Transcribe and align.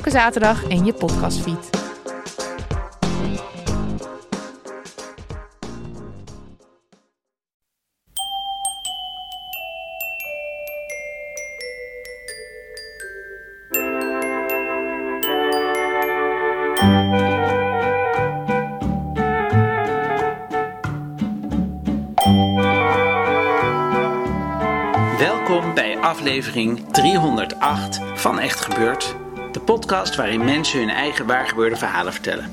Elke 0.00 0.12
zaterdag 0.12 0.62
in 0.62 0.84
je 0.84 0.92
podcastfeed. 0.92 1.70
Welkom 25.18 25.74
bij 25.74 25.98
aflevering 25.98 26.92
308 26.92 28.00
van 28.14 28.38
Echt 28.38 28.60
Gebeurd, 28.60 29.16
de 29.16 29.19
podcast 29.76 30.16
waarin 30.16 30.44
mensen 30.44 30.78
hun 30.78 30.90
eigen 30.90 31.26
waargebeurde 31.26 31.76
verhalen 31.76 32.12
vertellen. 32.12 32.52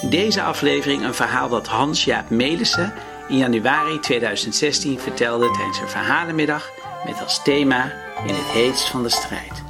In 0.00 0.10
deze 0.10 0.42
aflevering 0.42 1.02
een 1.04 1.14
verhaal 1.14 1.48
dat 1.48 1.66
Hans-Jaap 1.66 2.30
Melissen 2.30 2.92
in 3.28 3.36
januari 3.36 4.00
2016 4.00 4.98
vertelde 4.98 5.50
tijdens 5.50 5.78
een 5.78 5.88
verhalenmiddag 5.88 6.70
met 7.04 7.22
als 7.22 7.42
thema 7.42 7.92
In 8.26 8.34
het 8.34 8.46
heetst 8.46 8.88
van 8.88 9.02
de 9.02 9.08
strijd. 9.08 9.62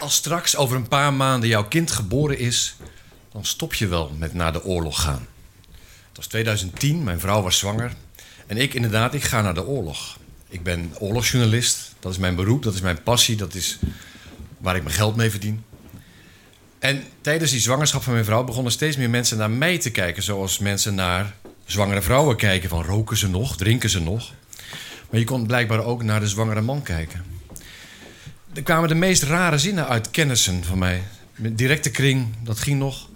Als 0.00 0.14
straks 0.14 0.56
over 0.56 0.76
een 0.76 0.88
paar 0.88 1.12
maanden 1.12 1.48
jouw 1.48 1.68
kind 1.68 1.90
geboren 1.90 2.38
is, 2.38 2.76
dan 3.32 3.44
stop 3.44 3.74
je 3.74 3.86
wel 3.86 4.12
met 4.18 4.34
naar 4.34 4.52
de 4.52 4.64
oorlog 4.64 5.02
gaan. 5.02 5.26
Het 6.08 6.16
was 6.16 6.26
2010, 6.26 7.04
mijn 7.04 7.20
vrouw 7.20 7.42
was 7.42 7.58
zwanger. 7.58 7.92
En 8.50 8.56
ik 8.56 8.74
inderdaad, 8.74 9.14
ik 9.14 9.22
ga 9.22 9.42
naar 9.42 9.54
de 9.54 9.66
oorlog. 9.66 10.18
Ik 10.48 10.62
ben 10.62 10.92
oorlogsjournalist, 10.98 11.94
dat 12.00 12.12
is 12.12 12.18
mijn 12.18 12.34
beroep, 12.34 12.62
dat 12.62 12.74
is 12.74 12.80
mijn 12.80 13.02
passie, 13.02 13.36
dat 13.36 13.54
is 13.54 13.78
waar 14.58 14.76
ik 14.76 14.82
mijn 14.82 14.94
geld 14.94 15.16
mee 15.16 15.30
verdien. 15.30 15.64
En 16.78 17.04
tijdens 17.20 17.50
die 17.50 17.60
zwangerschap 17.60 18.02
van 18.02 18.12
mijn 18.12 18.24
vrouw 18.24 18.44
begonnen 18.44 18.72
steeds 18.72 18.96
meer 18.96 19.10
mensen 19.10 19.38
naar 19.38 19.50
mij 19.50 19.78
te 19.78 19.90
kijken, 19.90 20.22
zoals 20.22 20.58
mensen 20.58 20.94
naar 20.94 21.34
zwangere 21.64 22.02
vrouwen 22.02 22.36
kijken: 22.36 22.68
van 22.68 22.84
roken 22.84 23.16
ze 23.16 23.28
nog, 23.28 23.56
drinken 23.56 23.90
ze 23.90 24.00
nog. 24.00 24.32
Maar 25.10 25.20
je 25.20 25.26
kon 25.26 25.46
blijkbaar 25.46 25.84
ook 25.84 26.02
naar 26.02 26.20
de 26.20 26.28
zwangere 26.28 26.60
man 26.60 26.82
kijken. 26.82 27.24
Er 28.52 28.62
kwamen 28.62 28.88
de 28.88 28.94
meest 28.94 29.22
rare 29.22 29.58
zinnen 29.58 29.88
uit 29.88 30.10
kennissen 30.10 30.64
van 30.64 30.78
mij. 30.78 31.02
Mijn 31.34 31.54
directe 31.54 31.90
kring, 31.90 32.26
dat 32.42 32.58
ging 32.58 32.78
nog. 32.78 33.08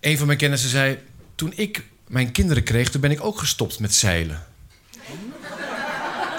Een 0.00 0.18
van 0.18 0.26
mijn 0.26 0.38
kennissen 0.38 0.70
zei: 0.70 0.98
Toen 1.34 1.52
ik 1.56 1.82
mijn 2.08 2.32
kinderen 2.32 2.62
kreeg, 2.62 2.90
toen 2.90 3.00
ben 3.00 3.10
ik 3.10 3.24
ook 3.24 3.38
gestopt 3.38 3.78
met 3.78 3.94
zeilen. 3.94 4.46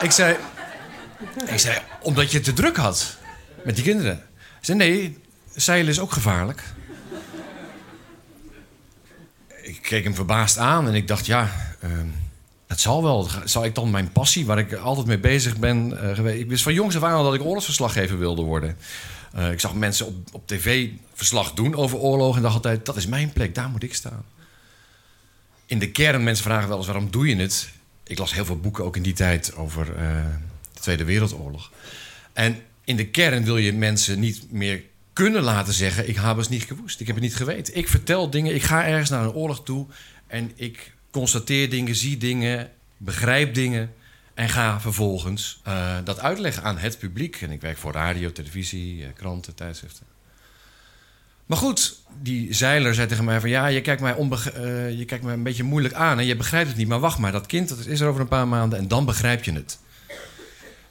ik, 0.01 0.11
zei, 0.11 0.37
ik 1.47 1.59
zei: 1.59 1.79
Omdat 2.01 2.31
je 2.31 2.37
het 2.37 2.45
te 2.45 2.53
druk 2.53 2.77
had 2.77 3.17
met 3.63 3.75
die 3.75 3.83
kinderen. 3.83 4.15
Ik 4.35 4.65
zei: 4.65 4.77
Nee, 4.77 5.17
zeilen 5.55 5.91
is 5.91 5.99
ook 5.99 6.11
gevaarlijk. 6.11 6.63
Ik 9.61 9.81
keek 9.81 10.03
hem 10.03 10.15
verbaasd 10.15 10.57
aan 10.57 10.87
en 10.87 10.93
ik 10.93 11.07
dacht: 11.07 11.25
Ja. 11.25 11.75
ehm, 11.81 12.07
het 12.67 12.79
zal 12.79 13.03
wel. 13.03 13.29
Zal 13.43 13.65
ik 13.65 13.75
dan 13.75 13.91
mijn 13.91 14.11
passie, 14.11 14.45
waar 14.45 14.59
ik 14.59 14.73
altijd 14.73 15.07
mee 15.07 15.19
bezig 15.19 15.57
ben 15.57 16.01
eh, 16.01 16.15
geweest. 16.15 16.39
Ik 16.39 16.49
wist 16.49 16.63
van 16.63 16.73
jongs 16.73 16.95
af 16.95 17.03
aan 17.03 17.23
dat 17.23 17.33
ik 17.33 17.41
oorlogsverslaggever 17.41 18.17
wilde 18.17 18.41
worden. 18.41 18.77
Eh, 19.33 19.51
ik 19.51 19.59
zag 19.59 19.73
mensen 19.73 20.05
op, 20.05 20.15
op 20.31 20.47
tv 20.47 20.89
verslag 21.13 21.53
doen 21.53 21.75
over 21.75 21.97
oorlog 21.97 22.35
en 22.35 22.41
dacht 22.41 22.55
altijd: 22.55 22.85
dat 22.85 22.95
is 22.95 23.07
mijn 23.07 23.33
plek, 23.33 23.55
daar 23.55 23.69
moet 23.69 23.83
ik 23.83 23.93
staan. 23.93 24.25
In 25.67 25.79
de 25.79 25.91
kern, 25.91 26.23
mensen 26.23 26.43
vragen 26.43 26.67
wel 26.67 26.77
eens 26.77 26.85
waarom 26.85 27.11
doe 27.11 27.27
je 27.27 27.35
het? 27.35 27.69
Ik 28.03 28.17
las 28.17 28.33
heel 28.33 28.45
veel 28.45 28.59
boeken 28.59 28.83
ook 28.83 28.95
in 28.95 29.01
die 29.01 29.13
tijd 29.13 29.55
over 29.55 29.95
eh, 29.95 30.25
de 30.73 30.79
Tweede 30.79 31.03
Wereldoorlog. 31.03 31.71
En 32.33 32.61
in 32.83 32.95
de 32.95 33.07
kern 33.07 33.43
wil 33.43 33.57
je 33.57 33.73
mensen 33.73 34.19
niet 34.19 34.51
meer 34.51 34.83
kunnen 35.13 35.41
laten 35.41 35.73
zeggen: 35.73 36.09
ik 36.09 36.15
heb 36.15 36.37
het 36.37 36.49
niet 36.49 36.63
gewoest, 36.63 36.99
ik 36.99 37.07
heb 37.07 37.15
het 37.15 37.23
niet 37.23 37.35
geweten. 37.35 37.77
Ik 37.77 37.87
vertel 37.87 38.29
dingen, 38.29 38.55
ik 38.55 38.63
ga 38.63 38.85
ergens 38.85 39.09
naar 39.09 39.23
een 39.23 39.33
oorlog 39.33 39.63
toe 39.63 39.85
en 40.27 40.51
ik 40.55 40.93
constateer 41.11 41.69
dingen, 41.69 41.95
zie 41.95 42.17
dingen, 42.17 42.71
begrijp 42.97 43.53
dingen. 43.53 43.93
En 44.33 44.49
ga 44.49 44.81
vervolgens 44.81 45.59
eh, 45.63 45.97
dat 46.03 46.19
uitleggen 46.19 46.63
aan 46.63 46.77
het 46.77 46.97
publiek. 46.97 47.41
En 47.41 47.51
ik 47.51 47.61
werk 47.61 47.77
voor 47.77 47.91
radio, 47.91 48.31
televisie, 48.31 49.03
eh, 49.03 49.09
kranten, 49.13 49.55
tijdschriften. 49.55 50.05
Maar 51.47 51.57
goed, 51.57 51.95
die 52.21 52.53
zeiler 52.53 52.93
zei 52.93 53.07
tegen 53.07 53.23
mij 53.23 53.39
van... 53.39 53.49
ja, 53.49 53.67
je 53.67 53.81
kijkt 53.81 54.01
mij, 54.01 54.15
eh, 54.15 54.97
je 54.97 55.05
kijkt 55.05 55.23
mij 55.23 55.33
een 55.33 55.43
beetje 55.43 55.63
moeilijk 55.63 55.93
aan 55.93 56.19
en 56.19 56.25
je 56.25 56.35
begrijpt 56.35 56.67
het 56.67 56.77
niet. 56.77 56.87
Maar 56.87 56.99
wacht 56.99 57.17
maar, 57.17 57.31
dat 57.31 57.45
kind 57.45 57.69
dat 57.69 57.85
is 57.85 57.99
er 57.99 58.07
over 58.07 58.21
een 58.21 58.27
paar 58.27 58.47
maanden 58.47 58.79
en 58.79 58.87
dan 58.87 59.05
begrijp 59.05 59.43
je 59.43 59.51
het. 59.51 59.79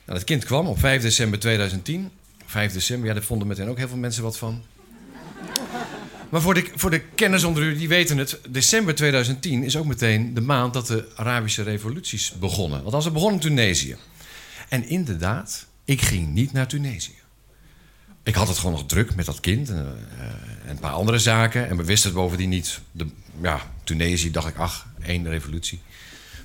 Nou, 0.06 0.18
dat 0.18 0.24
kind 0.24 0.44
kwam 0.44 0.66
op 0.66 0.78
5 0.78 1.02
december 1.02 1.38
2010. 1.38 2.10
5 2.46 2.72
december, 2.72 3.08
ja, 3.08 3.14
daar 3.14 3.22
vonden 3.22 3.48
meteen 3.48 3.68
ook 3.68 3.78
heel 3.78 3.88
veel 3.88 3.96
mensen 3.96 4.22
wat 4.22 4.38
van. 4.38 4.62
Maar 6.28 6.40
voor 6.40 6.54
de, 6.54 6.70
voor 6.74 6.90
de 6.90 6.98
kenners 7.14 7.44
onder 7.44 7.62
u, 7.62 7.76
die 7.76 7.88
weten 7.88 8.18
het... 8.18 8.38
december 8.48 8.94
2010 8.94 9.62
is 9.62 9.76
ook 9.76 9.86
meteen 9.86 10.34
de 10.34 10.40
maand 10.40 10.72
dat 10.72 10.86
de 10.86 11.08
Arabische 11.16 11.62
revoluties 11.62 12.32
begonnen. 12.38 12.82
Want 12.82 12.94
als 12.94 13.04
het 13.04 13.12
begon 13.12 13.32
in 13.32 13.38
Tunesië. 13.38 13.96
En 14.68 14.88
inderdaad, 14.88 15.66
ik 15.84 16.02
ging 16.02 16.34
niet 16.34 16.52
naar 16.52 16.66
Tunesië. 16.66 17.14
Ik 18.26 18.34
had 18.34 18.48
het 18.48 18.58
gewoon 18.58 18.72
nog 18.72 18.86
druk 18.86 19.14
met 19.14 19.26
dat 19.26 19.40
kind 19.40 19.68
en, 19.68 20.08
eh, 20.18 20.24
en 20.64 20.70
een 20.70 20.78
paar 20.78 20.92
andere 20.92 21.18
zaken. 21.18 21.68
En 21.68 21.76
we 21.76 21.84
wisten 21.84 22.10
het 22.10 22.18
bovendien 22.18 22.48
niet. 22.48 22.80
De, 22.92 23.06
ja, 23.42 23.60
Tunesië 23.84 24.30
dacht 24.30 24.48
ik, 24.48 24.56
ach, 24.56 24.86
één 25.02 25.28
revolutie. 25.28 25.80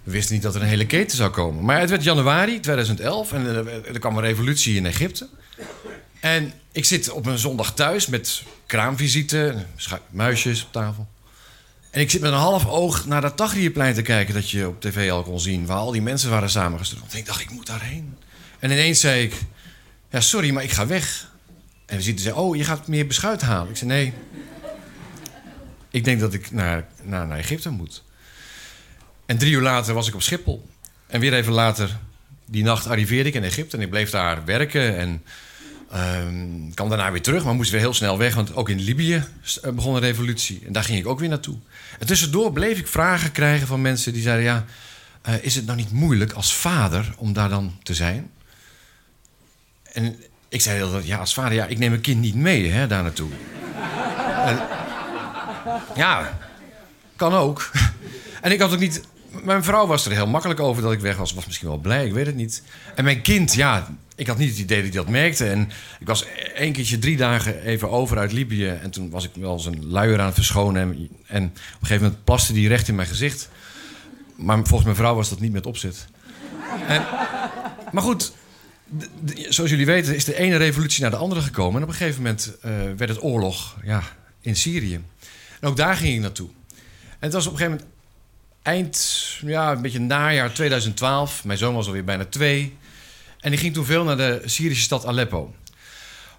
We 0.04 0.12
wisten 0.12 0.34
niet 0.34 0.44
dat 0.44 0.56
er 0.56 0.62
een 0.62 0.68
hele 0.68 0.86
keten 0.86 1.18
zou 1.18 1.30
komen. 1.30 1.66
Maar 1.66 1.80
het 1.80 1.90
werd 1.90 2.04
januari 2.04 2.60
2011 2.60 3.34
en 3.34 3.46
er, 3.46 3.88
er 3.88 4.00
kwam 4.00 4.18
een 4.18 4.24
revolutie 4.24 4.76
in 4.76 4.86
Egypte. 4.86 5.28
En 6.20 6.54
ik 6.72 6.86
zit 6.86 7.10
op 7.10 7.26
een 7.26 7.38
zondag 7.38 7.74
thuis 7.74 8.08
met 8.08 8.44
kraamvisite, 8.66 9.66
muisjes 10.10 10.64
op 10.64 10.72
tafel. 10.72 11.08
En 11.90 12.02
ik 12.02 12.10
zit 12.10 12.22
met 12.22 12.32
een 12.32 12.38
half 12.38 12.68
oog 12.68 13.06
naar 13.06 13.22
dat 13.22 13.38
Tagrierplein 13.38 13.94
te 13.94 14.02
kijken... 14.02 14.34
dat 14.34 14.50
je 14.50 14.68
op 14.68 14.82
tv 14.82 15.12
al 15.12 15.24
kon 15.24 15.40
zien, 15.40 15.66
waar 15.66 15.78
al 15.78 15.92
die 15.92 16.02
mensen 16.02 16.30
waren 16.30 16.50
samengestroomd. 16.50 17.12
En 17.12 17.18
ik 17.18 17.26
dacht, 17.26 17.42
ik 17.42 17.52
moet 17.52 17.68
daarheen. 17.68 18.18
En 18.60 18.72
ineens 18.72 19.00
zei 19.00 19.24
ik, 19.24 19.34
ja, 20.12 20.22
sorry, 20.22 20.52
maar 20.52 20.64
ik 20.64 20.72
ga 20.72 20.88
weg. 20.88 21.30
En 21.92 21.98
de 21.98 22.04
visite 22.04 22.22
zei, 22.22 22.36
oh, 22.36 22.56
je 22.56 22.64
gaat 22.64 22.88
meer 22.88 23.08
beschuit 23.08 23.42
halen. 23.42 23.70
Ik 23.70 23.78
zei, 23.78 23.90
nee, 23.90 24.14
ik 25.90 26.04
denk 26.04 26.20
dat 26.20 26.34
ik 26.34 26.52
naar, 26.52 26.88
naar, 27.04 27.28
naar 27.28 27.38
Egypte 27.38 27.70
moet. 27.70 28.04
En 29.26 29.38
drie 29.38 29.54
uur 29.54 29.62
later 29.62 29.94
was 29.94 30.08
ik 30.08 30.16
op 30.16 30.22
Schiphol. 30.22 30.70
En 31.08 31.20
weer 31.20 31.34
even 31.34 31.54
later, 31.54 31.98
die 32.46 32.64
nacht 32.64 32.88
arriveerde 32.88 33.30
ik 33.30 33.36
in 33.36 33.44
Egypte... 33.44 33.78
en 33.78 33.84
ik 33.84 33.90
bleef 33.90 34.10
daar 34.10 34.46
werken 34.46 34.98
en... 34.98 35.24
Ehm 35.92 36.74
kwam 36.74 36.90
daarna 36.90 37.12
weer 37.12 37.22
terug, 37.22 37.44
maar 37.44 37.54
moest 37.54 37.72
weer 37.72 37.80
heel 37.80 37.94
snel 37.94 38.18
weg. 38.18 38.36
Want 38.36 38.56
ook 38.56 38.70
in 38.70 38.80
Libië 38.80 39.24
eh, 39.62 39.72
begon 39.72 39.96
een 39.96 40.02
revolutie. 40.02 40.62
En 40.66 40.74
daar 40.74 40.84
ging 40.84 41.00
ik 41.00 41.08
ook 41.08 41.20
weer 41.20 41.30
naartoe. 41.30 41.58
En 42.00 42.08
tussendoor 42.08 42.52
bleef 42.52 42.80
ik 42.80 42.88
vragen 42.88 43.32
krijgen 43.32 43.68
van 43.68 43.82
mensen 43.82 44.14
die 44.14 44.22
zeiden... 44.22 44.46
ja, 44.46 44.66
eh, 45.22 45.34
is 45.42 45.56
het 45.56 45.66
nou 45.66 45.78
niet 45.78 45.92
moeilijk 45.92 46.32
als 46.32 46.54
vader 46.54 47.14
om 47.18 47.34
daar 47.34 47.50
dan 47.50 47.80
te 47.84 47.94
zijn? 47.94 48.32
En 49.94 50.16
ik 50.52 50.62
zei 50.62 50.80
dat, 50.80 51.06
ja, 51.06 51.18
als 51.18 51.34
vader, 51.34 51.54
ja, 51.54 51.66
ik 51.66 51.78
neem 51.78 51.90
mijn 51.90 52.02
kind 52.02 52.22
niet 52.22 52.36
mee 52.36 52.72
hè, 52.72 52.88
daar 52.88 53.04
naartoe. 53.04 53.30
En- 54.46 54.60
ja, 55.96 56.38
kan 57.16 57.34
ook. 57.34 57.72
En 58.42 58.52
ik 58.52 58.60
had 58.60 58.74
ook 58.74 58.80
niet... 58.80 59.02
Mijn 59.44 59.64
vrouw 59.64 59.88
was 59.88 60.06
er 60.06 60.12
heel 60.12 60.28
makkelijk 60.28 60.60
over 60.60 60.82
dat 60.82 60.92
ik 60.92 61.00
weg 61.00 61.18
was. 61.18 61.34
Was 61.34 61.46
misschien 61.46 61.68
wel 61.68 61.78
blij, 61.78 62.06
ik 62.06 62.14
weet 62.14 62.26
het 62.26 62.36
niet. 62.36 62.64
En 62.96 63.04
mijn 63.04 63.22
kind, 63.22 63.54
ja, 63.54 63.88
ik 64.16 64.28
had 64.28 64.38
niet 64.38 64.50
het 64.50 64.60
idee 64.60 64.82
dat 64.82 64.94
hij 64.94 65.04
dat 65.04 65.12
merkte. 65.12 65.50
En 65.50 65.72
ik 66.00 66.08
was 66.08 66.26
één 66.56 66.74
keertje 66.74 67.00
drie 67.00 67.18
dagen 67.18 67.62
even 67.62 67.90
over 67.90 68.18
uit 68.18 68.32
Libië. 68.32 68.68
En 68.68 68.92
toen 68.92 69.10
was 69.10 69.24
ik 69.24 69.32
wel 69.34 69.54
eens 69.54 69.66
een 69.66 69.86
luier 69.88 70.20
aan 70.20 70.26
het 70.26 70.36
verschonen. 70.36 70.82
En, 70.82 71.10
en 71.28 71.44
op 71.44 71.52
een 71.56 71.58
gegeven 71.80 72.04
moment 72.04 72.24
plaste 72.24 72.54
die 72.54 72.68
recht 72.68 72.88
in 72.88 72.96
mijn 72.96 73.08
gezicht. 73.08 73.50
Maar 74.36 74.58
volgens 74.58 74.84
mijn 74.84 74.96
vrouw 74.96 75.16
was 75.16 75.30
dat 75.30 75.40
niet 75.40 75.52
met 75.54 75.66
opzet. 75.66 76.08
En, 76.88 77.06
maar 77.92 78.04
goed, 78.04 78.34
zoals 79.50 79.70
jullie 79.70 79.86
weten 79.86 80.16
is 80.16 80.26
de 80.26 80.38
ene 80.38 80.58
revolutie 80.58 81.02
naar 81.02 81.12
de 81.12 81.18
andere 81.18 81.42
gekomen. 81.42 81.76
En 81.76 81.84
op 81.84 81.90
een 81.90 81.96
gegeven 81.96 82.22
moment 82.22 82.58
eh, 82.62 82.72
werd 82.98 83.10
het 83.10 83.24
oorlog 83.24 83.78
ja, 83.84 84.04
in 84.42 84.56
Syrië. 84.56 85.02
En 85.60 85.68
ook 85.68 85.78
daar 85.78 85.96
ging 85.96 86.14
ik 86.14 86.22
naartoe. 86.22 86.50
En 87.10 87.18
het 87.20 87.34
was 87.34 87.46
op 87.46 87.52
een 87.52 87.58
gegeven 87.58 87.78
moment 87.80 87.98
eind, 88.62 89.38
ja, 89.46 89.72
een 89.72 89.82
beetje 89.82 90.00
najaar 90.00 90.54
2012. 90.54 91.44
Mijn 91.44 91.58
zoon 91.58 91.74
was 91.74 91.86
alweer 91.86 92.04
bijna 92.04 92.26
twee. 92.26 92.78
En 93.40 93.50
die 93.50 93.60
ging 93.60 93.74
toen 93.74 93.86
veel 93.86 94.04
naar 94.04 94.18
de 94.18 94.42
Syrische 94.46 94.84
stad 94.84 95.06
Aleppo. 95.06 95.56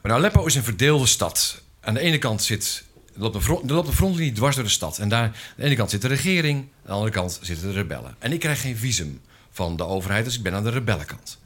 Maar 0.02 0.12
Aleppo 0.12 0.46
is 0.46 0.54
een 0.54 0.64
verdeelde 0.64 1.06
stad. 1.06 1.62
Aan 1.80 1.94
de 1.94 2.00
ene 2.00 2.18
kant 2.18 2.42
zit, 2.42 2.84
er 3.14 3.20
loopt 3.20 3.34
een, 3.34 3.42
front, 3.42 3.70
er 3.70 3.84
frontlinie 3.84 4.32
dwars 4.32 4.54
door 4.54 4.64
de 4.64 4.70
stad. 4.70 4.98
En 4.98 5.08
daar, 5.08 5.24
aan 5.24 5.34
de 5.56 5.62
ene 5.62 5.76
kant 5.76 5.90
zit 5.90 6.02
de 6.02 6.08
regering, 6.08 6.58
aan 6.58 6.66
de 6.84 6.92
andere 6.92 7.10
kant 7.10 7.38
zitten 7.42 7.66
de 7.66 7.72
rebellen. 7.72 8.16
En 8.18 8.32
ik 8.32 8.40
krijg 8.40 8.60
geen 8.60 8.76
visum 8.76 9.20
van 9.50 9.76
de 9.76 9.84
overheid, 9.84 10.24
dus 10.24 10.36
ik 10.36 10.42
ben 10.42 10.54
aan 10.54 10.64
de 10.64 10.70
rebellenkant. 10.70 11.38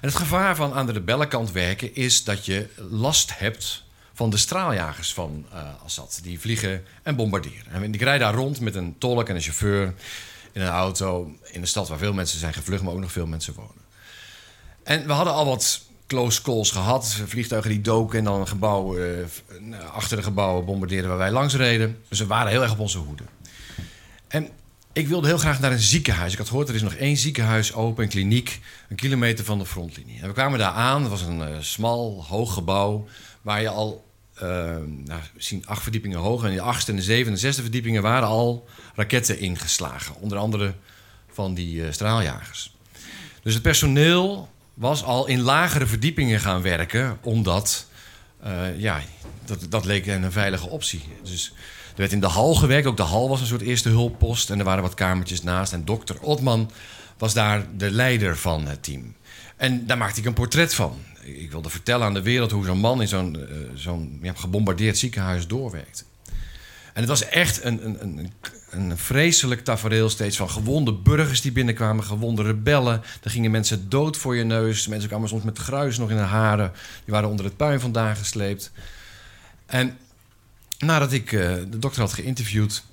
Het 0.00 0.14
gevaar 0.14 0.56
van 0.56 0.72
aan 0.72 0.86
de 0.86 0.92
rebellenkant 0.92 1.52
werken 1.52 1.94
is 1.94 2.24
dat 2.24 2.44
je 2.44 2.68
last 2.90 3.38
hebt 3.38 3.84
van 4.12 4.30
de 4.30 4.36
straaljagers 4.36 5.14
van 5.14 5.46
uh, 5.52 5.82
Assad. 5.84 6.20
Die 6.22 6.40
vliegen 6.40 6.84
en 7.02 7.16
bombarderen. 7.16 7.72
En 7.72 7.94
ik 7.94 8.02
rijd 8.02 8.20
daar 8.20 8.34
rond 8.34 8.60
met 8.60 8.74
een 8.74 8.98
tolk 8.98 9.28
en 9.28 9.34
een 9.34 9.40
chauffeur 9.40 9.94
in 10.52 10.60
een 10.60 10.68
auto 10.68 11.36
in 11.50 11.60
een 11.60 11.66
stad 11.66 11.88
waar 11.88 11.98
veel 11.98 12.12
mensen 12.12 12.38
zijn 12.38 12.52
gevlucht, 12.52 12.82
maar 12.82 12.92
ook 12.92 13.00
nog 13.00 13.12
veel 13.12 13.26
mensen 13.26 13.54
wonen. 13.54 13.84
En 14.82 15.06
we 15.06 15.12
hadden 15.12 15.34
al 15.34 15.46
wat 15.46 15.80
close 16.06 16.42
calls 16.42 16.70
gehad. 16.70 17.14
Vliegtuigen 17.26 17.70
die 17.70 17.80
doken 17.80 18.18
en 18.18 18.24
dan 18.24 18.40
een 18.40 18.48
gebouw, 18.48 18.98
uh, 18.98 19.24
achter 19.92 20.16
de 20.16 20.22
gebouwen 20.22 20.64
bombardeerden 20.64 21.08
waar 21.08 21.18
wij 21.18 21.30
langs 21.30 21.54
reden. 21.54 22.02
Dus 22.08 22.18
we 22.18 22.26
waren 22.26 22.50
heel 22.50 22.62
erg 22.62 22.72
op 22.72 22.78
onze 22.78 22.98
hoede. 22.98 23.24
En 24.28 24.48
ik 24.92 25.08
wilde 25.08 25.26
heel 25.26 25.38
graag 25.38 25.60
naar 25.60 25.72
een 25.72 25.78
ziekenhuis. 25.78 26.32
Ik 26.32 26.38
had 26.38 26.48
gehoord, 26.48 26.68
er 26.68 26.74
is 26.74 26.82
nog 26.82 26.94
één 26.94 27.16
ziekenhuis 27.16 27.72
open, 27.72 28.04
een 28.04 28.10
kliniek, 28.10 28.60
een 28.88 28.96
kilometer 28.96 29.44
van 29.44 29.58
de 29.58 29.66
frontlinie. 29.66 30.20
En 30.20 30.26
we 30.26 30.32
kwamen 30.32 30.58
daar 30.58 30.72
aan. 30.72 31.00
Het 31.00 31.10
was 31.10 31.22
een 31.22 31.40
uh, 31.40 31.56
smal, 31.60 32.24
hoog 32.28 32.54
gebouw 32.54 33.08
waar 33.42 33.60
je 33.60 33.68
al 33.68 34.08
uh, 34.34 34.42
nou, 35.04 35.20
zien 35.36 35.66
acht 35.66 35.82
verdiepingen 35.82 36.18
hoog. 36.18 36.44
En 36.44 36.54
de 36.54 36.60
achtste 36.60 36.90
en 36.90 36.96
de 36.96 37.02
zevende 37.02 37.28
en 37.28 37.34
de 37.34 37.40
zesde 37.40 37.62
verdiepingen 37.62 38.02
waren 38.02 38.28
al 38.28 38.68
raketten 38.94 39.38
ingeslagen. 39.38 40.14
Onder 40.14 40.38
andere 40.38 40.74
van 41.32 41.54
die 41.54 41.74
uh, 41.74 41.92
straaljagers. 41.92 42.74
Dus 43.42 43.54
het 43.54 43.62
personeel 43.62 44.48
was 44.74 45.02
al 45.02 45.26
in 45.26 45.40
lagere 45.40 45.86
verdiepingen 45.86 46.40
gaan 46.40 46.62
werken, 46.62 47.18
omdat 47.22 47.86
ja, 48.76 49.00
dat, 49.44 49.66
dat 49.68 49.84
leek 49.84 50.06
een 50.06 50.32
veilige 50.32 50.68
optie. 50.68 51.02
Dus 51.22 51.52
werd 52.00 52.12
in 52.12 52.20
de 52.20 52.26
hal 52.26 52.54
gewerkt. 52.54 52.86
Ook 52.86 52.96
de 52.96 53.02
hal 53.02 53.28
was 53.28 53.40
een 53.40 53.46
soort 53.46 53.60
eerste 53.60 53.88
hulppost. 53.88 54.50
En 54.50 54.58
er 54.58 54.64
waren 54.64 54.82
wat 54.82 54.94
kamertjes 54.94 55.42
naast. 55.42 55.72
En 55.72 55.84
dokter 55.84 56.20
Otman 56.20 56.70
was 57.18 57.34
daar 57.34 57.66
de 57.76 57.90
leider 57.90 58.36
van 58.36 58.66
het 58.66 58.82
team. 58.82 59.14
En 59.56 59.86
daar 59.86 59.98
maakte 59.98 60.20
ik 60.20 60.26
een 60.26 60.32
portret 60.32 60.74
van. 60.74 60.98
Ik 61.22 61.50
wilde 61.50 61.70
vertellen 61.70 62.06
aan 62.06 62.14
de 62.14 62.22
wereld 62.22 62.50
hoe 62.50 62.64
zo'n 62.64 62.78
man 62.78 63.00
in 63.00 63.08
zo'n 63.08 63.36
uh, 63.38 63.44
zo'n 63.74 64.18
ja, 64.22 64.32
gebombardeerd 64.36 64.98
ziekenhuis 64.98 65.46
doorwerkt. 65.46 66.04
En 66.92 67.00
het 67.00 67.08
was 67.08 67.28
echt 67.28 67.64
een, 67.64 67.84
een, 67.84 68.02
een, 68.02 68.32
een 68.70 68.98
vreselijk 68.98 69.64
tafereel 69.64 70.08
steeds 70.08 70.36
van 70.36 70.50
gewonde 70.50 70.92
burgers 70.92 71.40
die 71.40 71.52
binnenkwamen, 71.52 72.04
gewonde 72.04 72.42
rebellen. 72.42 73.02
Er 73.22 73.30
gingen 73.30 73.50
mensen 73.50 73.88
dood 73.88 74.16
voor 74.16 74.36
je 74.36 74.44
neus. 74.44 74.86
Mensen 74.86 75.08
kwamen 75.08 75.28
soms 75.28 75.42
met 75.42 75.58
gruis 75.58 75.98
nog 75.98 76.10
in 76.10 76.16
hun 76.16 76.26
haren. 76.26 76.72
Die 77.04 77.14
waren 77.14 77.28
onder 77.28 77.44
het 77.44 77.56
puin 77.56 77.80
vandaan 77.80 78.16
gesleept. 78.16 78.72
En 79.66 79.98
nadat 80.80 81.12
ik 81.12 81.32
uh, 81.32 81.54
de 81.70 81.78
dokter 81.78 82.00
had 82.00 82.12
geïnterviewd, 82.12 82.84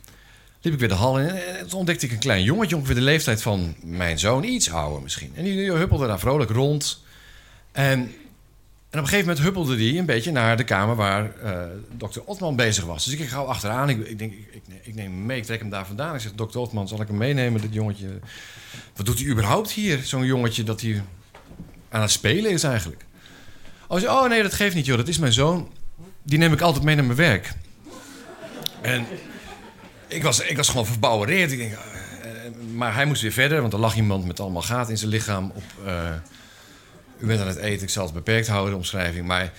liep 0.62 0.74
ik 0.74 0.80
weer 0.80 0.90
de 0.90 0.96
hal 0.96 1.20
in. 1.20 1.30
En 1.30 1.68
toen 1.68 1.80
ontdekte 1.80 2.06
ik 2.06 2.12
een 2.12 2.18
klein 2.18 2.44
jongetje, 2.44 2.76
ongeveer 2.76 2.96
de 2.96 3.02
leeftijd 3.02 3.42
van 3.42 3.76
mijn 3.82 4.20
zoon, 4.20 4.44
iets 4.44 4.72
ouder 4.72 5.02
misschien. 5.02 5.32
En 5.36 5.44
die 5.44 5.72
huppelde 5.72 6.08
daar 6.08 6.20
vrolijk 6.20 6.50
rond. 6.50 7.04
En 7.72 8.12
en 8.90 9.00
op 9.00 9.04
een 9.04 9.10
gegeven 9.10 9.28
moment 9.28 9.46
huppelde 9.46 9.84
hij 9.84 10.00
een 10.00 10.06
beetje 10.06 10.32
naar 10.32 10.58
de 10.58 10.64
kamer 10.64 10.96
waar 10.96 11.32
uh, 11.44 11.62
dokter 11.98 12.24
Otman 12.26 12.56
bezig 12.56 12.86
was. 12.86 13.04
Dus 13.04 13.14
ik 13.14 13.20
ging 13.20 13.32
gauw 13.32 13.46
achteraan. 13.46 13.90
Ik, 13.90 14.08
ik 14.08 14.20
denk, 14.20 14.32
ik, 14.32 14.48
ik, 14.52 14.62
ik, 14.84 14.96
neem 14.96 15.12
hem 15.12 15.26
mee, 15.26 15.38
ik 15.38 15.44
trek 15.44 15.60
hem 15.60 15.70
daar 15.70 15.86
vandaan. 15.86 16.16
Ik 16.16 16.22
zeg, 16.22 16.34
dokter 16.34 16.60
Otman, 16.60 16.88
zal 16.88 17.02
ik 17.02 17.08
hem 17.08 17.18
meenemen, 17.18 17.62
dit 17.62 17.74
jongetje? 17.74 18.20
Wat 18.96 19.06
doet 19.06 19.20
hij 19.20 19.28
überhaupt 19.28 19.72
hier, 19.72 20.00
zo'n 20.04 20.26
jongetje, 20.26 20.64
dat 20.64 20.82
hij 20.82 21.04
aan 21.90 22.02
het 22.02 22.12
spelen 22.12 22.52
is 22.52 22.64
eigenlijk? 22.64 23.06
Oh, 23.88 24.04
oh 24.04 24.30
nee, 24.30 24.42
dat 24.42 24.54
geeft 24.54 24.76
niet, 24.76 24.86
joh. 24.86 24.98
Dat 24.98 25.08
is 25.08 25.18
mijn 25.18 25.34
zoon. 25.34 25.72
Die 26.24 26.38
neem 26.38 26.54
ik 26.54 26.62
altijd 26.62 26.84
mee 26.84 26.96
naar 26.96 27.06
mijn 27.06 27.18
werk. 27.18 27.54
En 28.82 29.06
ik 30.08 30.24
was, 30.24 30.40
ik 30.40 30.58
was 30.58 30.70
gewoon 30.70 30.86
verbouwereerd. 30.86 31.52
Ik 31.52 31.58
denk, 31.58 31.72
uh, 31.72 31.78
maar 32.74 32.94
hij 32.94 33.06
moest 33.06 33.22
weer 33.22 33.32
verder, 33.32 33.62
want 33.62 33.74
er 33.74 33.80
lag 33.80 33.96
iemand 33.96 34.26
met 34.26 34.40
allemaal 34.40 34.62
gaten 34.62 34.92
in 34.92 34.98
zijn 34.98 35.12
lichaam 35.12 35.52
op... 35.56 35.64
Uh, 35.86 36.14
u 37.20 37.26
bent 37.26 37.40
aan 37.40 37.48
het 37.48 37.58
eten, 37.58 37.84
ik 37.84 37.90
zal 37.90 38.06
het 38.06 38.14
beperkt 38.14 38.48
houden, 38.48 38.72
de 38.72 38.78
omschrijving. 38.78 39.28
Maar 39.28 39.54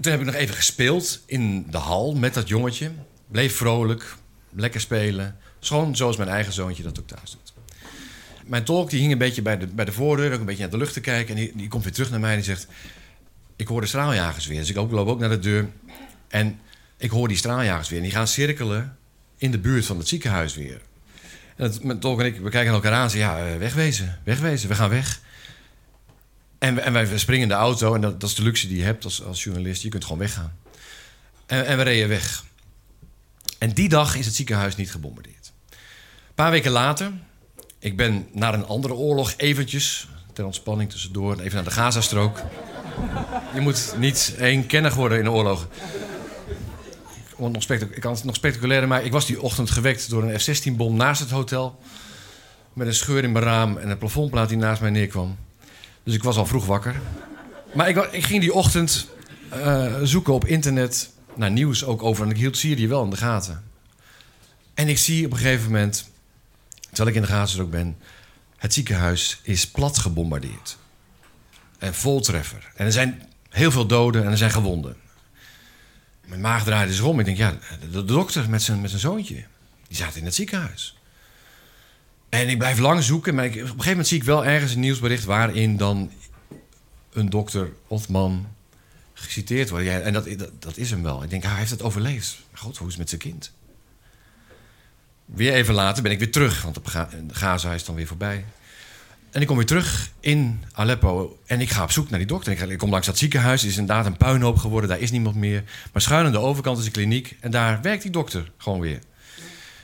toen 0.00 0.12
heb 0.12 0.20
ik 0.20 0.26
nog 0.26 0.34
even 0.34 0.54
gespeeld 0.54 1.22
in 1.26 1.66
de 1.70 1.78
hal 1.78 2.14
met 2.14 2.34
dat 2.34 2.48
jongetje. 2.48 2.90
Bleef 3.28 3.56
vrolijk, 3.56 4.14
lekker 4.50 4.80
spelen. 4.80 5.36
Gewoon 5.60 5.96
zoals 5.96 6.16
mijn 6.16 6.28
eigen 6.28 6.52
zoontje 6.52 6.82
dat 6.82 7.00
ook 7.00 7.06
thuis 7.06 7.30
doet. 7.30 7.52
Mijn 8.46 8.64
tolk 8.64 8.90
die 8.90 9.00
hing 9.00 9.12
een 9.12 9.18
beetje 9.18 9.42
bij 9.42 9.58
de, 9.58 9.66
bij 9.66 9.84
de 9.84 9.92
voordeur, 9.92 10.32
ook 10.32 10.40
een 10.40 10.46
beetje 10.46 10.62
naar 10.62 10.70
de 10.70 10.76
lucht 10.76 10.92
te 10.92 11.00
kijken. 11.00 11.36
En 11.36 11.50
die, 11.54 11.68
komt 11.68 11.84
weer 11.84 11.92
terug 11.92 12.10
naar 12.10 12.20
mij 12.20 12.30
en 12.30 12.36
die 12.36 12.44
zegt... 12.44 12.66
Ik 13.56 13.66
hoor 13.66 13.80
de 13.80 13.86
straaljagers 13.86 14.46
weer. 14.46 14.58
Dus 14.58 14.70
ik 14.70 14.76
loop 14.76 15.08
ook 15.08 15.18
naar 15.18 15.28
de 15.28 15.38
deur. 15.38 15.68
En 16.28 16.60
ik 17.00 17.10
hoor 17.10 17.28
die 17.28 17.36
straaljagers 17.36 17.88
weer. 17.88 17.98
En 17.98 18.04
die 18.04 18.14
gaan 18.14 18.28
cirkelen 18.28 18.96
in 19.36 19.50
de 19.50 19.58
buurt 19.58 19.86
van 19.86 19.98
het 19.98 20.08
ziekenhuis 20.08 20.54
weer. 20.54 20.80
En 21.56 21.64
het, 21.64 22.00
tolk 22.00 22.20
en 22.20 22.26
ik, 22.26 22.40
we 22.40 22.50
kijken 22.50 22.72
elkaar 22.72 22.92
aan 22.92 23.04
en 23.04 23.10
zeggen... 23.10 23.46
Ja, 23.46 23.58
wegwezen, 23.58 24.18
wegwezen, 24.24 24.68
we 24.68 24.74
gaan 24.74 24.88
weg. 24.88 25.20
En, 26.58 26.78
en 26.78 26.92
wij 26.92 27.18
springen 27.18 27.42
in 27.42 27.48
de 27.48 27.54
auto. 27.54 27.94
En 27.94 28.00
dat, 28.00 28.20
dat, 28.20 28.30
is 28.30 28.36
de 28.36 28.42
luxe 28.42 28.68
die 28.68 28.76
je 28.76 28.84
hebt 28.84 29.04
als, 29.04 29.24
als 29.24 29.44
journalist. 29.44 29.82
Je 29.82 29.88
kunt 29.88 30.04
gewoon 30.04 30.18
weggaan. 30.18 30.56
En, 31.46 31.66
en 31.66 31.76
we 31.76 31.82
reden 31.82 32.08
weg. 32.08 32.44
En 33.58 33.72
die 33.72 33.88
dag 33.88 34.16
is 34.16 34.26
het 34.26 34.34
ziekenhuis 34.34 34.76
niet 34.76 34.90
gebombardeerd. 34.90 35.52
Een 35.70 36.34
paar 36.34 36.50
weken 36.50 36.70
later, 36.70 37.12
ik 37.78 37.96
ben 37.96 38.26
naar 38.32 38.54
een 38.54 38.66
andere 38.66 38.94
oorlog 38.94 39.34
eventjes, 39.36 40.08
ter 40.32 40.44
ontspanning 40.44 40.90
tussendoor, 40.90 41.40
even 41.40 41.54
naar 41.54 41.64
de 41.64 41.70
Gazastrook. 41.70 42.40
Je 43.54 43.60
moet 43.60 43.94
niet 43.98 44.34
eenkennig 44.38 44.94
worden 44.94 45.18
in 45.18 45.24
de 45.24 45.30
oorlog. 45.30 45.68
Ik 47.40 48.00
kan 48.00 48.12
het 48.12 48.24
nog 48.24 48.34
spectaculairder 48.34 48.88
maar 48.88 49.04
Ik 49.04 49.12
was 49.12 49.26
die 49.26 49.42
ochtend 49.42 49.70
gewekt 49.70 50.10
door 50.10 50.22
een 50.22 50.40
F-16-bom 50.40 50.96
naast 50.96 51.20
het 51.20 51.30
hotel. 51.30 51.78
Met 52.72 52.86
een 52.86 52.94
scheur 52.94 53.24
in 53.24 53.32
mijn 53.32 53.44
raam 53.44 53.76
en 53.76 53.90
een 53.90 53.98
plafondplaat 53.98 54.48
die 54.48 54.58
naast 54.58 54.80
mij 54.80 54.90
neerkwam. 54.90 55.36
Dus 56.02 56.14
ik 56.14 56.22
was 56.22 56.36
al 56.36 56.46
vroeg 56.46 56.66
wakker. 56.66 57.00
Maar 57.74 57.88
ik, 57.88 57.96
ik 57.96 58.24
ging 58.24 58.40
die 58.40 58.52
ochtend 58.52 59.08
uh, 59.54 59.94
zoeken 60.02 60.32
op 60.32 60.46
internet 60.46 61.10
naar 61.34 61.50
nieuws 61.50 61.84
ook 61.84 62.02
over. 62.02 62.24
En 62.24 62.30
ik 62.30 62.36
hield 62.36 62.56
Syrië 62.56 62.88
wel 62.88 63.04
in 63.04 63.10
de 63.10 63.16
gaten. 63.16 63.64
En 64.74 64.88
ik 64.88 64.98
zie 64.98 65.24
op 65.24 65.32
een 65.32 65.38
gegeven 65.38 65.64
moment, 65.64 66.10
terwijl 66.86 67.08
ik 67.08 67.14
in 67.14 67.22
de 67.22 67.28
gaten 67.28 67.60
ook 67.60 67.70
ben... 67.70 67.96
het 68.56 68.74
ziekenhuis 68.74 69.40
is 69.42 69.70
plat 69.70 69.98
gebombardeerd. 69.98 70.76
En 71.78 71.94
voltreffer. 71.94 72.70
En 72.74 72.86
er 72.86 72.92
zijn 72.92 73.22
heel 73.48 73.70
veel 73.70 73.86
doden 73.86 74.24
en 74.24 74.30
er 74.30 74.36
zijn 74.36 74.50
gewonden. 74.50 74.96
Mijn 76.30 76.42
maag 76.42 76.64
draaide 76.64 76.94
zich 76.94 77.04
om. 77.04 77.18
Ik 77.18 77.24
denk, 77.24 77.36
ja, 77.36 77.58
de, 77.90 78.04
dokter 78.04 78.50
met 78.50 78.62
zijn, 78.62 78.80
met 78.80 78.90
zijn 78.90 79.02
zoontje... 79.02 79.44
die 79.88 79.96
zaten 79.96 80.18
in 80.18 80.24
het 80.24 80.34
ziekenhuis. 80.34 80.96
En 82.28 82.48
ik 82.48 82.58
blijf 82.58 82.78
lang 82.78 83.02
zoeken, 83.02 83.34
maar 83.34 83.44
ik, 83.44 83.52
op 83.52 83.58
een 83.58 83.66
gegeven 83.66 83.88
moment 83.90 84.06
zie 84.06 84.16
ik 84.16 84.24
wel 84.24 84.44
ergens 84.44 84.74
een 84.74 84.80
nieuwsbericht 84.80 85.24
waarin 85.24 85.76
dan 85.76 86.12
een 87.12 87.30
dokter 87.30 87.72
Otman 87.86 88.46
geciteerd 89.12 89.70
wordt. 89.70 89.84
Ja, 89.84 90.00
en 90.00 90.12
dat, 90.12 90.38
dat, 90.38 90.50
dat, 90.62 90.76
is 90.76 90.90
hem 90.90 91.02
wel. 91.02 91.22
Ik 91.22 91.30
denk, 91.30 91.42
hij 91.42 91.54
heeft 91.54 91.70
het 91.70 91.82
overleefd. 91.82 92.38
God, 92.52 92.76
hoe 92.76 92.86
is 92.86 92.92
het 92.92 93.00
met 93.00 93.08
zijn 93.08 93.20
kind? 93.20 93.52
Weer 95.24 95.52
even 95.52 95.74
later 95.74 96.02
ben 96.02 96.12
ik 96.12 96.18
weer 96.18 96.32
terug, 96.32 96.62
want 96.62 96.74
de 96.74 97.34
Gaza 97.34 97.72
is 97.74 97.84
dan 97.84 97.94
weer 97.94 98.06
voorbij. 98.06 98.44
En 99.30 99.40
ik 99.40 99.46
kom 99.46 99.56
weer 99.56 99.66
terug 99.66 100.10
in 100.20 100.64
Aleppo 100.72 101.38
en 101.46 101.60
ik 101.60 101.70
ga 101.70 101.82
op 101.82 101.90
zoek 101.90 102.10
naar 102.10 102.18
die 102.18 102.28
dokter. 102.28 102.70
Ik, 102.70 102.78
kom 102.78 102.90
langs 102.90 103.06
dat 103.06 103.18
ziekenhuis, 103.18 103.62
het 103.62 103.70
is 103.70 103.76
inderdaad 103.76 104.06
een 104.06 104.16
puinhoop 104.16 104.58
geworden, 104.58 104.90
daar 104.90 104.98
is 104.98 105.10
niemand 105.10 105.36
meer. 105.36 105.64
Maar 105.92 106.02
schuin 106.02 106.26
aan 106.26 106.32
de 106.32 106.38
overkant 106.38 106.78
is 106.78 106.86
een 106.86 106.92
kliniek 106.92 107.36
en 107.40 107.50
daar 107.50 107.82
werkt 107.82 108.02
die 108.02 108.10
dokter 108.10 108.50
gewoon 108.56 108.80
weer. 108.80 108.98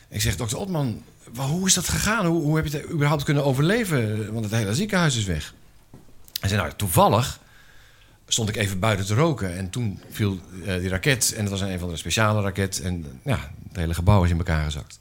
Ik 0.08 0.20
zeg, 0.20 0.36
dokter 0.36 0.58
Otman, 0.58 1.02
hoe 1.36 1.66
is 1.66 1.74
dat 1.74 1.88
gegaan? 1.88 2.26
Hoe, 2.26 2.56
heb 2.56 2.66
je 2.66 2.76
het 2.76 2.90
überhaupt 2.90 3.22
kunnen 3.22 3.44
overleven? 3.44 4.32
Want 4.32 4.44
het 4.44 4.54
hele 4.54 4.74
ziekenhuis 4.74 5.16
is 5.16 5.24
weg. 5.24 5.54
Hij 6.40 6.48
zei, 6.48 6.60
nou, 6.62 6.72
toevallig 6.76 7.40
stond 8.28 8.48
ik 8.48 8.56
even 8.56 8.78
buiten 8.78 9.06
te 9.06 9.14
roken. 9.14 9.56
En 9.56 9.70
toen 9.70 10.00
viel 10.10 10.40
uh, 10.52 10.74
die 10.78 10.88
raket. 10.88 11.32
En 11.36 11.40
het 11.40 11.50
was 11.50 11.60
een 11.60 11.78
van 11.78 11.88
de 11.88 11.96
speciale 11.96 12.42
raket. 12.42 12.80
En 12.80 13.20
ja, 13.24 13.52
het 13.68 13.76
hele 13.76 13.94
gebouw 13.94 14.24
is 14.24 14.30
in 14.30 14.36
elkaar 14.36 14.64
gezakt. 14.64 14.98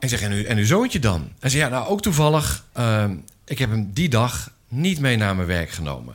En 0.00 0.08
zeg, 0.08 0.20
en, 0.20 0.32
u, 0.32 0.44
en 0.44 0.58
uw 0.58 0.64
zoontje 0.64 0.98
dan? 0.98 1.32
Hij 1.40 1.50
zei, 1.50 1.62
ja, 1.62 1.68
nou, 1.68 1.88
ook 1.88 2.02
toevallig. 2.02 2.64
Uh, 2.78 3.10
ik 3.44 3.58
heb 3.58 3.70
hem 3.70 3.90
die 3.92 4.08
dag 4.08 4.52
niet 4.68 5.00
mee 5.00 5.16
naar 5.16 5.36
mijn 5.36 5.48
werk 5.48 5.70
genomen. 5.70 6.14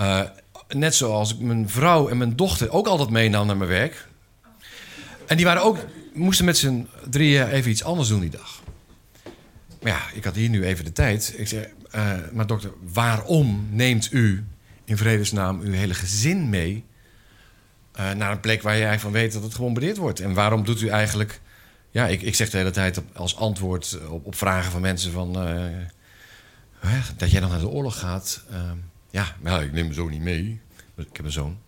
Uh, 0.00 0.20
net 0.68 0.94
zoals 0.94 1.34
ik 1.34 1.38
mijn 1.38 1.68
vrouw 1.68 2.08
en 2.08 2.16
mijn 2.18 2.36
dochter 2.36 2.70
ook 2.70 2.86
altijd 2.86 3.10
meenam 3.10 3.46
naar 3.46 3.56
mijn 3.56 3.70
werk. 3.70 4.08
En 5.26 5.36
die 5.36 5.46
waren 5.46 5.62
ook 5.62 5.78
moesten 6.12 6.44
met 6.44 6.58
z'n 6.58 6.88
drieën 7.10 7.48
even 7.48 7.70
iets 7.70 7.84
anders 7.84 8.08
doen 8.08 8.20
die 8.20 8.30
dag. 8.30 8.62
Maar 9.82 9.92
ja, 9.92 10.00
ik 10.14 10.24
had 10.24 10.34
hier 10.34 10.48
nu 10.48 10.64
even 10.64 10.84
de 10.84 10.92
tijd. 10.92 11.34
Ik 11.36 11.48
zei, 11.48 11.66
uh, 11.94 12.12
maar 12.32 12.46
dokter, 12.46 12.70
waarom 12.92 13.68
neemt 13.70 14.12
u 14.12 14.44
in 14.84 14.96
vredesnaam 14.96 15.60
uw 15.60 15.72
hele 15.72 15.94
gezin 15.94 16.48
mee... 16.48 16.84
Uh, 17.98 18.10
naar 18.12 18.30
een 18.30 18.40
plek 18.40 18.62
waar 18.62 18.72
eigenlijk 18.72 19.00
van 19.00 19.12
weet 19.12 19.32
dat 19.32 19.42
het 19.42 19.54
gebombardeerd 19.54 19.96
wordt? 19.96 20.20
En 20.20 20.34
waarom 20.34 20.64
doet 20.64 20.80
u 20.80 20.88
eigenlijk 20.88 21.40
ja, 21.98 22.06
ik, 22.06 22.22
ik 22.22 22.34
zeg 22.34 22.50
de 22.50 22.56
hele 22.56 22.70
tijd 22.70 23.00
als 23.12 23.36
antwoord 23.36 23.98
op, 24.08 24.26
op 24.26 24.34
vragen 24.34 24.70
van 24.70 24.80
mensen 24.80 25.12
van... 25.12 25.36
Hè, 26.78 27.00
dat 27.16 27.30
jij 27.30 27.40
dan 27.40 27.50
naar 27.50 27.60
de 27.60 27.68
oorlog 27.68 27.98
gaat. 27.98 28.42
Ehm, 28.50 28.76
ja, 29.10 29.36
maar 29.40 29.62
ik 29.62 29.72
neem 29.72 29.82
mijn 29.82 29.94
zoon 29.94 30.10
niet 30.10 30.20
mee. 30.20 30.60
Ik 30.96 31.16
heb 31.16 31.24
een 31.24 31.32
zoon. 31.32 31.58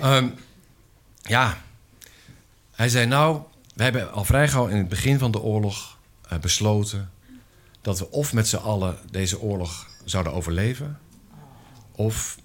Ehm, 0.00 0.28
ja, 1.22 1.62
hij 2.74 2.88
zei 2.88 3.06
nou, 3.06 3.42
we 3.74 3.82
hebben 3.82 4.12
al 4.12 4.24
vrij 4.24 4.48
gauw 4.48 4.66
in 4.66 4.76
het 4.76 4.88
begin 4.88 5.18
van 5.18 5.30
de 5.30 5.40
oorlog 5.40 5.98
uh, 6.32 6.38
besloten 6.38 7.10
dat 7.80 7.98
we 7.98 8.10
of 8.10 8.32
met 8.32 8.48
z'n 8.48 8.56
allen 8.56 8.98
deze 9.10 9.40
oorlog 9.40 9.88
zouden 10.04 10.32
overleven, 10.32 10.98
of 11.92 12.38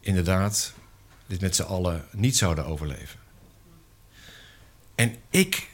inderdaad 0.00 0.72
dit 1.26 1.40
met 1.40 1.56
z'n 1.56 1.62
allen 1.62 2.04
niet 2.12 2.36
zouden 2.36 2.66
overleven. 2.66 3.20
En 4.94 5.16
ik 5.30 5.70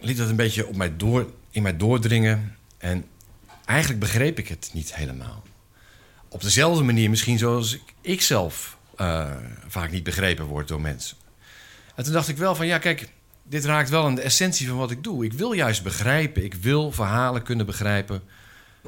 liet 0.00 0.16
dat 0.16 0.28
een 0.28 0.36
beetje 0.36 0.66
op 0.66 0.76
mij 0.76 0.96
door, 0.96 1.30
in 1.50 1.62
mij 1.62 1.76
doordringen 1.76 2.56
en 2.78 3.04
eigenlijk 3.64 4.00
begreep 4.00 4.38
ik 4.38 4.48
het 4.48 4.70
niet 4.72 4.94
helemaal. 4.94 5.42
Op 6.28 6.42
dezelfde 6.42 6.82
manier 6.82 7.10
misschien 7.10 7.38
zoals 7.38 7.74
ik, 7.74 7.82
ik 8.00 8.22
zelf 8.22 8.78
uh, 9.00 9.30
vaak 9.66 9.90
niet 9.90 10.02
begrepen 10.02 10.44
word 10.44 10.68
door 10.68 10.80
mensen. 10.80 11.16
En 11.94 12.04
toen 12.04 12.12
dacht 12.12 12.28
ik 12.28 12.36
wel 12.36 12.54
van 12.54 12.66
ja, 12.66 12.78
kijk, 12.78 13.08
dit 13.42 13.64
raakt 13.64 13.90
wel 13.90 14.04
aan 14.04 14.14
de 14.14 14.20
essentie 14.20 14.68
van 14.68 14.76
wat 14.76 14.90
ik 14.90 15.04
doe. 15.04 15.24
Ik 15.24 15.32
wil 15.32 15.52
juist 15.52 15.82
begrijpen, 15.82 16.44
ik 16.44 16.54
wil 16.54 16.92
verhalen 16.92 17.42
kunnen 17.42 17.66
begrijpen 17.66 18.22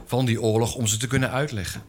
van 0.07 0.25
die 0.25 0.43
oorlog 0.43 0.75
om 0.75 0.87
ze 0.87 0.97
te 0.97 1.07
kunnen 1.07 1.31
uitleggen. 1.31 1.83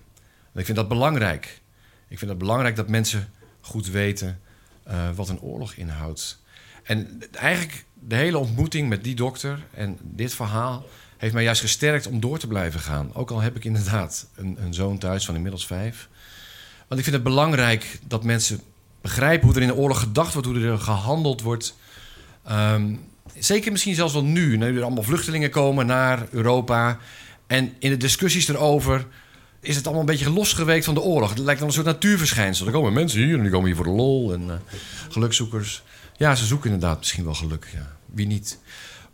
En 0.54 0.60
ik 0.60 0.66
vind 0.66 0.78
dat 0.78 0.88
belangrijk. 0.88 1.62
Ik 2.08 2.18
vind 2.18 2.30
het 2.30 2.40
belangrijk 2.40 2.76
dat 2.76 2.90
mensen 2.90 3.32
goed 3.62 3.88
weten 3.88 4.42
uh, 4.88 5.10
wat 5.16 5.30
een 5.30 5.42
oorlog 5.42 5.74
inhoudt. 5.74 6.40
En 6.84 7.22
eigenlijk 7.32 7.86
de 8.08 8.16
hele 8.16 8.38
ontmoeting 8.38 8.90
met 8.90 9.04
die 9.04 9.16
dokter 9.16 9.60
en 9.74 9.98
dit 10.02 10.34
verhaal 10.34 10.86
heeft 11.18 11.34
mij 11.34 11.44
juist 11.44 11.62
gesterkt 11.62 12.08
om 12.08 12.20
door 12.20 12.40
te 12.40 12.48
blijven 12.48 12.80
gaan. 12.80 13.14
Ook 13.14 13.32
al 13.32 13.40
heb 13.40 13.56
ik 13.56 13.66
inderdaad 13.66 14.28
een, 14.36 14.58
een 14.60 14.74
zoon 14.74 14.98
thuis 14.98 15.26
van 15.26 15.36
inmiddels 15.36 15.66
vijf. 15.66 16.10
Want 16.88 17.00
ik 17.00 17.04
vind 17.04 17.16
het 17.16 17.24
belangrijk 17.24 18.00
dat 18.08 18.24
mensen 18.24 18.60
begrijpen 19.02 19.48
hoe 19.48 19.56
er 19.56 19.62
in 19.62 19.68
de 19.68 19.76
oorlog 19.76 20.00
gedacht 20.00 20.34
wordt, 20.34 20.48
hoe 20.48 20.60
er 20.60 20.80
gehandeld 20.80 21.42
wordt. 21.42 21.78
Um, 22.52 23.00
zeker 23.38 23.72
misschien 23.72 23.96
zelfs 23.96 24.14
wel 24.14 24.24
nu, 24.24 24.58
nu 24.58 24.78
er 24.78 24.84
allemaal 24.84 25.04
vluchtelingen 25.04 25.50
komen 25.50 25.86
naar 25.86 26.28
Europa. 26.32 26.98
En 27.48 27.74
in 27.80 27.90
de 27.90 27.98
discussies 27.98 28.48
erover 28.48 29.06
is 29.60 29.76
het 29.76 29.86
allemaal 29.86 30.04
een 30.04 30.12
beetje 30.12 30.30
losgeweekt 30.30 30.86
van 30.86 30.94
de 30.94 31.02
oorlog. 31.02 31.30
Het 31.30 31.40
lijkt 31.40 31.60
dan 31.60 31.68
een 31.68 31.74
soort 31.74 31.86
natuurverschijnsel. 31.86 32.66
Er 32.66 32.72
komen 32.72 32.94
mensen 32.94 33.22
hier 33.22 33.36
en 33.36 33.42
die 33.42 33.52
komen 33.52 33.68
hier 33.68 33.76
voor 33.76 33.86
de 33.86 33.92
lol 33.92 34.34
en 34.34 34.42
uh, 34.42 34.54
gelukzoekers. 35.10 35.84
Ja, 36.22 36.36
ze 36.36 36.46
zoeken 36.46 36.72
inderdaad 36.72 36.98
misschien 36.98 37.24
wel 37.24 37.34
geluk. 37.34 37.68
Ja. 37.74 37.88
Wie 38.06 38.28
niet? 38.28 38.60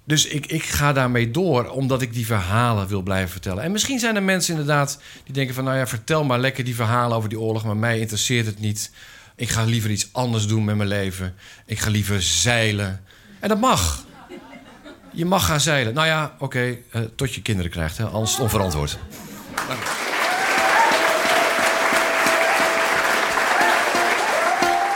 Dus 0.03 0.27
ik, 0.27 0.45
ik 0.45 0.63
ga 0.63 0.93
daarmee 0.93 1.31
door, 1.31 1.69
omdat 1.69 2.01
ik 2.01 2.13
die 2.13 2.25
verhalen 2.25 2.87
wil 2.87 3.01
blijven 3.01 3.29
vertellen. 3.29 3.63
En 3.63 3.71
misschien 3.71 3.99
zijn 3.99 4.15
er 4.15 4.23
mensen 4.23 4.51
inderdaad 4.51 4.99
die 5.23 5.33
denken 5.33 5.55
van... 5.55 5.63
nou 5.63 5.77
ja, 5.77 5.87
vertel 5.87 6.23
maar 6.23 6.39
lekker 6.39 6.63
die 6.63 6.75
verhalen 6.75 7.17
over 7.17 7.29
die 7.29 7.39
oorlog... 7.39 7.63
maar 7.63 7.77
mij 7.77 7.99
interesseert 7.99 8.45
het 8.45 8.59
niet. 8.59 8.91
Ik 9.35 9.49
ga 9.49 9.63
liever 9.63 9.89
iets 9.89 10.09
anders 10.11 10.47
doen 10.47 10.63
met 10.63 10.75
mijn 10.75 10.89
leven. 10.89 11.35
Ik 11.65 11.79
ga 11.79 11.89
liever 11.89 12.21
zeilen. 12.21 13.03
En 13.39 13.49
dat 13.49 13.59
mag. 13.59 14.05
Je 15.13 15.25
mag 15.25 15.45
gaan 15.45 15.61
zeilen. 15.61 15.93
Nou 15.93 16.07
ja, 16.07 16.35
oké, 16.39 16.77
uh, 16.95 17.01
tot 17.15 17.33
je 17.33 17.41
kinderen 17.41 17.71
krijgt, 17.71 17.97
hè, 17.97 18.05
anders 18.05 18.39
onverantwoord. 18.39 18.97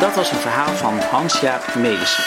Dat 0.02 0.16
was 0.16 0.32
een 0.32 0.38
verhaal 0.38 0.74
van 0.74 1.00
Hans-Jaap 1.00 1.76
Melissen. 1.76 2.24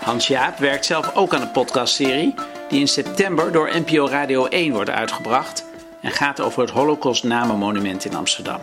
Hans-Jaap 0.00 0.58
werkt 0.58 0.84
zelf 0.84 1.14
ook 1.14 1.34
aan 1.34 1.40
een 1.40 1.50
podcastserie 1.50 2.34
die 2.68 2.80
in 2.80 2.88
september 2.88 3.52
door 3.52 3.70
NPO 3.74 4.06
Radio 4.06 4.46
1 4.46 4.72
wordt 4.72 4.90
uitgebracht 4.90 5.64
en 6.00 6.10
gaat 6.10 6.40
over 6.40 6.60
het 6.60 6.70
Holocaust 6.70 7.24
Namenmonument 7.24 8.04
in 8.04 8.14
Amsterdam. 8.14 8.60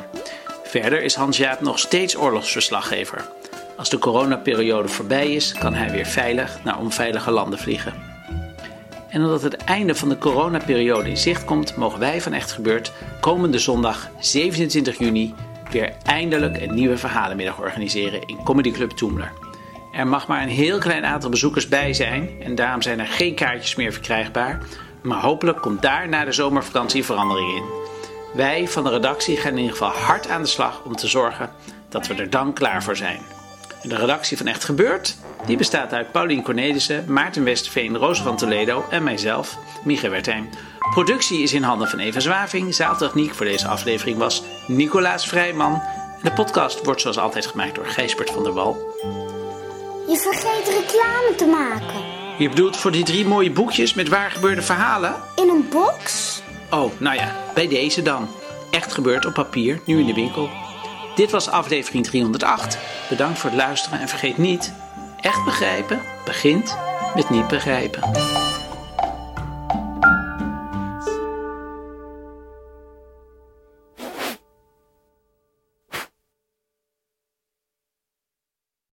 Verder 0.64 1.02
is 1.02 1.16
Hans-Jaap 1.16 1.62
nog 1.62 1.80
steeds 1.80 2.18
oorlogsverslaggever. 2.18 3.30
Als 3.78 3.90
de 3.90 3.98
coronaperiode 3.98 4.88
voorbij 4.88 5.34
is, 5.34 5.54
kan 5.54 5.74
hij 5.74 5.92
weer 5.92 6.06
veilig 6.06 6.60
naar 6.64 6.80
onveilige 6.80 7.32
landen 7.32 7.60
vliegen. 7.60 7.94
En 9.10 9.24
omdat 9.24 9.42
het 9.42 9.56
einde 9.56 9.96
van 9.96 10.10
de 10.10 10.18
coronaperiode 10.18 11.10
in 11.10 11.18
zicht 11.18 11.46
komt, 11.46 11.76
mogen 11.76 12.00
wij 12.00 12.22
van 12.22 12.34
Echt 12.34 12.52
Gebeurd 12.52 12.92
komende 13.20 13.60
zondag 13.60 14.10
27 14.20 14.98
juni 14.98 15.34
weer 15.72 15.94
eindelijk 16.04 16.62
een 16.62 16.74
nieuwe 16.74 16.98
verhalenmiddag 16.98 17.60
organiseren 17.60 18.22
in 18.26 18.44
Comedy 18.44 18.72
Club 18.72 18.92
Toemler. 18.92 19.32
Er 19.92 20.08
mag 20.08 20.28
maar 20.28 20.42
een 20.42 20.50
heel 20.50 20.80
klein 20.80 21.06
aantal 21.06 21.30
bezoekers 21.30 21.68
bij 21.68 21.94
zijn 21.94 22.30
en 22.44 22.56
daarom 22.56 22.82
zijn 22.82 23.00
er 23.00 23.08
geen 23.08 23.36
kaartjes 23.36 23.76
meer 23.76 23.94
verkrijgbaar. 23.94 24.62
Maar 25.02 25.20
hopelijk 25.20 25.62
komt 25.62 25.82
daar 25.82 26.10
na 26.10 26.26
de 26.26 26.32
zomervakantie 26.32 27.04
verandering 27.04 27.56
in. 27.56 27.64
Wij 28.34 28.68
van 28.68 28.84
de 28.84 28.90
redactie 28.90 29.38
gaan 29.38 29.52
in 29.52 29.58
ieder 29.58 29.72
geval 29.72 29.92
hard 29.92 30.30
aan 30.30 30.42
de 30.42 30.48
slag 30.48 30.84
om 30.84 30.96
te 30.96 31.08
zorgen 31.08 31.50
dat 31.90 32.08
we 32.08 32.14
er 32.14 32.30
dan 32.30 32.54
klaar 32.54 32.84
voor 32.84 32.96
zijn. 32.96 33.20
De 33.84 33.96
redactie 33.96 34.38
van 34.38 34.48
Echt 34.48 34.64
Gebeurd, 34.64 35.18
die 35.46 35.58
bestaat 35.58 35.94
uit 35.94 36.12
Paulien 36.12 36.44
Cornelissen, 36.44 37.14
Maarten 37.14 37.44
Westerveen, 37.44 37.96
Roos 37.98 38.22
van 38.22 38.38
Toledo 38.38 38.86
en 38.90 39.04
mijzelf, 39.04 39.58
Micha 39.84 40.10
Wertheim. 40.10 40.50
Productie 40.92 41.42
is 41.42 41.54
in 41.54 41.64
handen 41.64 41.88
van 41.88 42.00
Eva 42.00 42.20
Zwaving. 42.20 42.76
Zaaltechniek 42.76 43.34
voor 43.34 43.46
deze 43.46 43.68
aflevering 43.68 44.18
was 44.18 44.44
Nicolaas 44.68 45.28
Vrijman. 45.28 45.82
De 46.22 46.32
podcast 46.32 46.86
wordt 46.86 47.02
zoals 47.02 47.18
altijd 47.18 47.46
gemaakt 47.46 47.76
door 47.76 47.86
Gijsbert 47.86 48.30
van 48.30 48.44
der 48.44 48.54
Wal. 48.54 48.78
Je 50.08 50.18
vergeet 50.18 50.68
reclame 50.68 51.34
te 51.38 51.46
maken. 51.46 52.06
Je 52.38 52.50
bedoelt 52.50 52.78
voor 52.78 52.92
die 52.92 53.04
drie 53.04 53.26
mooie 53.26 53.52
boekjes 53.52 53.94
met 53.94 54.08
waar 54.08 54.32
gebeurde 54.32 54.62
verhalen? 54.62 55.16
In 55.36 55.50
een 55.50 55.68
box? 55.70 56.42
Oh, 56.72 56.92
nou 57.00 57.16
ja, 57.16 57.36
bij 57.54 57.68
deze 57.68 58.02
dan. 58.02 58.28
Echt 58.72 58.94
gebeurd 58.94 59.26
op 59.26 59.34
papier, 59.34 59.82
nu 59.86 60.00
in 60.00 60.06
de 60.06 60.14
winkel. 60.14 60.50
Dit 61.16 61.32
was 61.32 61.50
aflevering 61.50 62.06
308. 62.06 62.78
Bedankt 63.10 63.40
voor 63.40 63.50
het 63.50 63.60
luisteren 63.60 64.00
en 64.00 64.08
vergeet 64.08 64.38
niet: 64.38 64.74
echt 65.22 65.46
begrijpen 65.46 66.02
begint 66.26 66.78
met 67.16 67.30
niet 67.30 67.48
begrijpen. 67.48 68.02